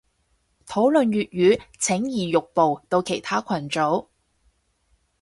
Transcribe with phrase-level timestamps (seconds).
[0.65, 4.07] 討論粵語請移玉步到其他群組